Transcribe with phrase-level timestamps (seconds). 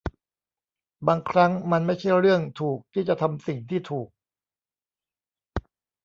[1.07, 4.09] บางครั้งมันไม่ใช่เรื่องถูกที่จะทำสิ่งที่ถูก